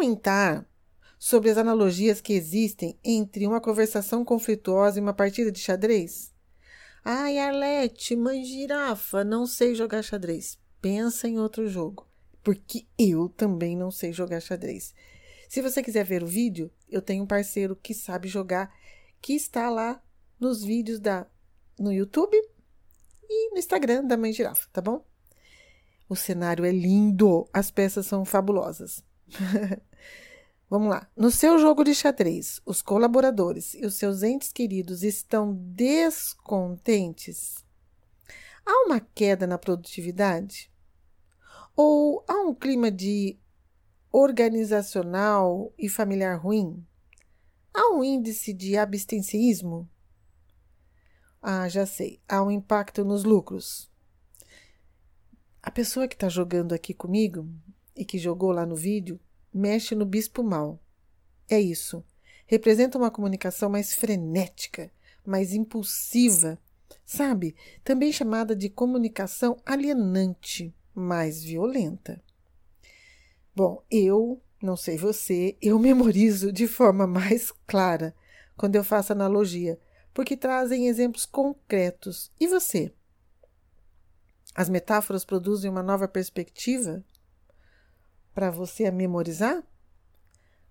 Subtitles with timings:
[0.00, 0.66] comentar
[1.18, 6.32] sobre as analogias que existem entre uma conversação conflituosa e uma partida de xadrez?
[7.04, 10.58] Ai, Arlete, mãe girafa, não sei jogar xadrez.
[10.80, 12.08] Pensa em outro jogo,
[12.42, 14.94] porque eu também não sei jogar xadrez.
[15.50, 18.74] Se você quiser ver o vídeo, eu tenho um parceiro que sabe jogar,
[19.20, 20.02] que está lá
[20.40, 21.26] nos vídeos da
[21.78, 22.36] no YouTube
[23.28, 25.04] e no Instagram da Mãe Girafa, tá bom?
[26.08, 29.04] O cenário é lindo, as peças são fabulosas.
[30.70, 31.10] Vamos lá.
[31.16, 37.64] No seu jogo de xadrez, os colaboradores e os seus entes queridos estão descontentes?
[38.64, 40.70] Há uma queda na produtividade?
[41.74, 43.36] Ou há um clima de
[44.12, 46.86] organizacional e familiar ruim?
[47.74, 49.90] Há um índice de abstencionismo?
[51.42, 52.22] Ah, já sei.
[52.28, 53.90] Há um impacto nos lucros.
[55.60, 57.48] A pessoa que está jogando aqui comigo
[57.96, 59.18] e que jogou lá no vídeo
[59.52, 60.80] mexe no bispo mal.
[61.48, 62.04] É isso.
[62.46, 64.90] Representa uma comunicação mais frenética,
[65.24, 66.58] mais impulsiva,
[67.04, 67.54] sabe?
[67.84, 72.22] Também chamada de comunicação alienante, mais violenta.
[73.54, 78.14] Bom, eu, não sei você, eu memorizo de forma mais clara
[78.56, 79.80] quando eu faço analogia,
[80.12, 82.30] porque trazem exemplos concretos.
[82.38, 82.92] E você?
[84.54, 87.04] As metáforas produzem uma nova perspectiva
[88.40, 89.62] para você a memorizar?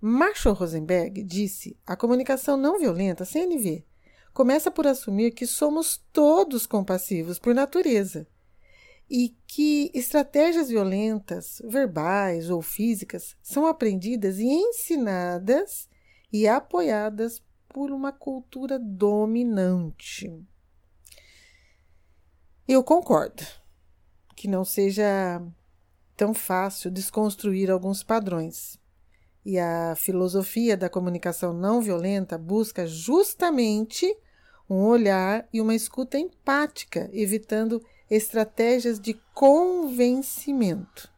[0.00, 3.84] Marshall Rosenberg disse: a comunicação não violenta, CNV,
[4.32, 8.26] começa por assumir que somos todos compassivos por natureza
[9.10, 15.90] e que estratégias violentas, verbais ou físicas, são aprendidas e ensinadas
[16.32, 20.34] e apoiadas por uma cultura dominante.
[22.66, 23.44] Eu concordo
[24.34, 25.42] que não seja
[26.18, 28.76] tão fácil desconstruir alguns padrões.
[29.46, 34.04] E a filosofia da comunicação não violenta busca justamente
[34.68, 41.08] um olhar e uma escuta empática, evitando estratégias de convencimento.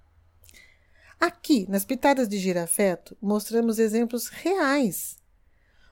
[1.19, 5.19] Aqui, nas Pitadas de Girafeto, mostramos exemplos reais,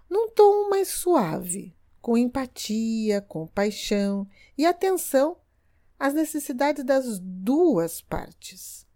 [0.09, 5.39] num tom mais suave, com empatia, compaixão e atenção
[5.99, 8.88] às necessidades das duas partes.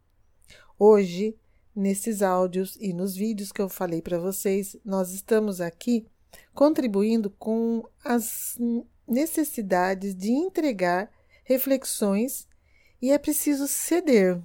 [0.78, 1.36] Hoje,
[1.74, 6.06] nesses áudios e nos vídeos que eu falei para vocês, nós estamos aqui
[6.54, 8.58] contribuindo com as
[9.06, 11.10] necessidades de entregar
[11.44, 12.48] reflexões
[13.00, 14.40] e é preciso ceder,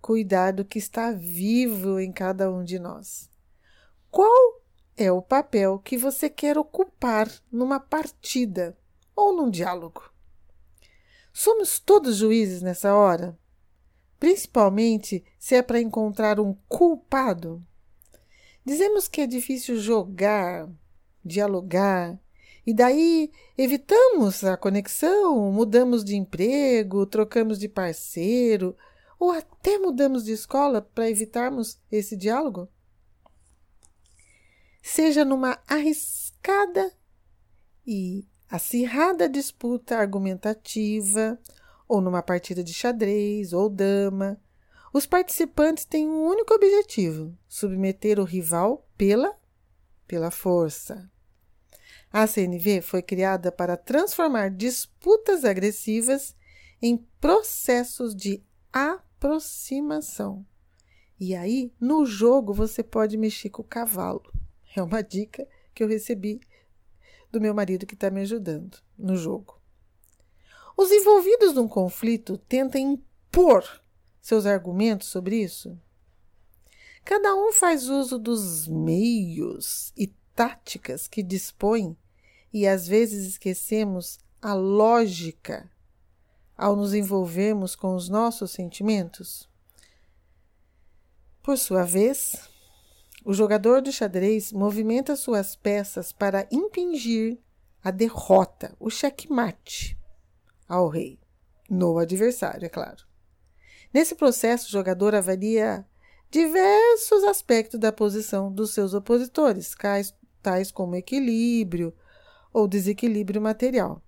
[0.00, 3.28] cuidar do que está vivo em cada um de nós.
[4.10, 4.62] Qual
[4.96, 8.76] é o papel que você quer ocupar numa partida
[9.14, 10.10] ou num diálogo?
[11.32, 13.38] Somos todos juízes nessa hora?
[14.26, 17.64] Principalmente se é para encontrar um culpado.
[18.64, 20.68] Dizemos que é difícil jogar,
[21.24, 22.18] dialogar,
[22.66, 28.76] e daí evitamos a conexão, mudamos de emprego, trocamos de parceiro,
[29.16, 32.68] ou até mudamos de escola para evitarmos esse diálogo?
[34.82, 36.92] Seja numa arriscada
[37.86, 41.38] e acirrada disputa argumentativa
[41.88, 44.40] ou numa partida de xadrez ou dama.
[44.92, 49.36] Os participantes têm um único objetivo: submeter o rival pela
[50.06, 51.10] pela força.
[52.12, 56.34] A CNV foi criada para transformar disputas agressivas
[56.80, 58.42] em processos de
[58.72, 60.46] aproximação.
[61.18, 64.32] E aí, no jogo, você pode mexer com o cavalo.
[64.74, 66.40] É uma dica que eu recebi
[67.30, 69.55] do meu marido que está me ajudando no jogo.
[70.76, 73.64] Os envolvidos num conflito tentam impor
[74.20, 75.78] seus argumentos sobre isso.
[77.02, 81.96] Cada um faz uso dos meios e táticas que dispõe
[82.52, 85.70] e às vezes esquecemos a lógica
[86.58, 89.48] ao nos envolvermos com os nossos sentimentos.
[91.42, 92.50] Por sua vez,
[93.24, 97.38] o jogador de xadrez movimenta suas peças para impingir
[97.82, 99.96] a derrota, o checkmate
[100.68, 101.18] ao rei,
[101.68, 103.04] no adversário, é claro.
[103.92, 105.86] Nesse processo, o jogador avalia
[106.30, 109.74] diversos aspectos da posição dos seus opositores,
[110.42, 111.94] tais como equilíbrio
[112.52, 114.02] ou desequilíbrio material.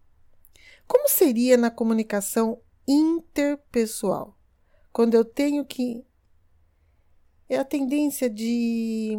[0.87, 4.39] Como seria na comunicação interpessoal?
[4.93, 6.05] Quando eu tenho que.
[7.49, 9.17] É a tendência de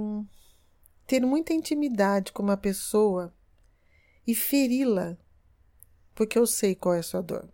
[1.07, 3.33] ter muita intimidade com uma pessoa
[4.25, 5.17] e feri-la
[6.19, 7.47] porque eu sei qual é a sua dor.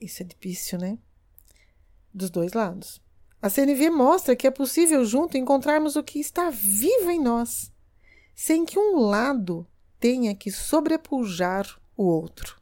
[0.00, 0.96] Isso é difícil, né?
[2.10, 3.02] Dos dois lados.
[3.42, 7.70] A CNV mostra que é possível junto encontrarmos o que está vivo em nós,
[8.34, 9.66] sem que um lado
[10.00, 12.58] tenha que sobrepujar o outro.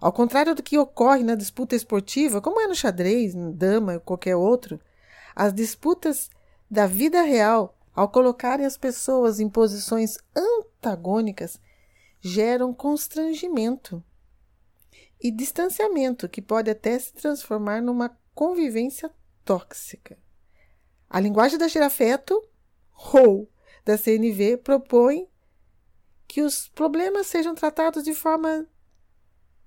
[0.00, 4.00] Ao contrário do que ocorre na disputa esportiva, como é no xadrez, no dama ou
[4.00, 4.80] qualquer outro,
[5.34, 6.30] as disputas
[6.70, 11.58] da vida real, ao colocarem as pessoas em posições antagônicas,
[12.20, 14.04] geram constrangimento
[15.20, 19.10] e distanciamento que pode até se transformar numa convivência
[19.44, 20.18] tóxica.
[21.08, 22.42] A linguagem da girafeto,
[23.12, 23.50] ou
[23.84, 25.28] da CNV, propõe
[26.28, 28.66] que os problemas sejam tratados de forma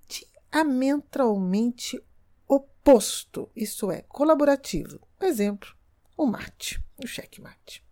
[0.08, 2.02] diametralmente
[2.48, 5.00] oposto, isto é, colaborativo.
[5.20, 5.74] exemplo,
[6.16, 7.84] o mate, o checkmate.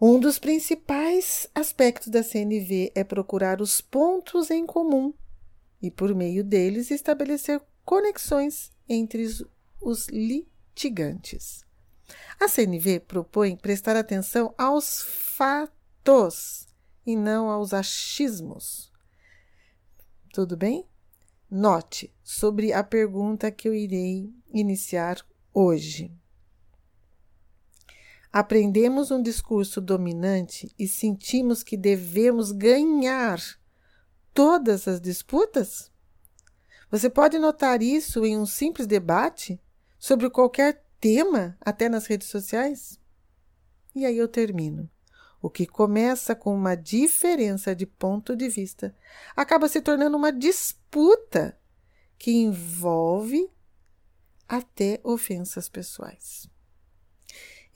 [0.00, 5.12] Um dos principais aspectos da CNV é procurar os pontos em comum
[5.82, 9.26] e, por meio deles, estabelecer conexões entre
[9.80, 11.64] os litigantes.
[12.38, 16.68] A CNV propõe prestar atenção aos fatos
[17.04, 18.92] e não aos achismos.
[20.32, 20.86] Tudo bem?
[21.50, 26.12] Note sobre a pergunta que eu irei iniciar hoje.
[28.32, 33.40] Aprendemos um discurso dominante e sentimos que devemos ganhar
[34.34, 35.90] todas as disputas?
[36.90, 39.60] Você pode notar isso em um simples debate
[39.98, 43.00] sobre qualquer tema, até nas redes sociais?
[43.94, 44.90] E aí eu termino.
[45.40, 48.94] O que começa com uma diferença de ponto de vista
[49.36, 51.58] acaba se tornando uma disputa
[52.18, 53.48] que envolve
[54.48, 56.48] até ofensas pessoais.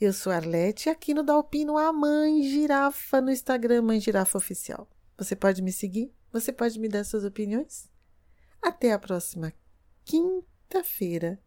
[0.03, 4.85] Eu sou Arlete, aqui no Dalpino, a mãe girafa no Instagram, Mãe Girafa Oficial.
[5.17, 6.13] Você pode me seguir?
[6.29, 7.89] Você pode me dar suas opiniões?
[8.61, 9.53] Até a próxima
[10.03, 11.39] quinta-feira.